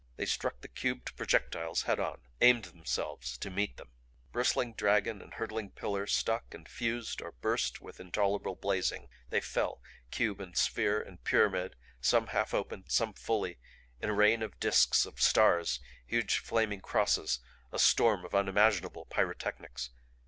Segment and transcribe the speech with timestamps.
[0.15, 3.91] They struck the cubed projectiles head on; aimed themselves to meet them.
[4.31, 9.09] Bristling dragon and hurtling pillar stuck and fused or burst with intolerable blazing.
[9.29, 9.79] They fell
[10.09, 13.59] cube and sphere and pyramid some half opened, some fully,
[13.99, 17.37] in a rain of disks, of stars, huge flaming crosses;
[17.71, 19.91] a storm of unimaginable pyrotechnics.